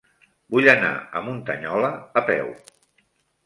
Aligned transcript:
Vull 0.55 0.69
anar 0.73 0.93
a 0.95 1.23
Muntanyola 1.27 1.95
a 2.23 2.27
peu. 2.33 2.53